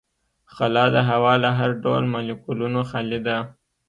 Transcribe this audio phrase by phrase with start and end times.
[0.53, 3.37] خلا د هوا له هر ډول مالیکولونو خالي ده.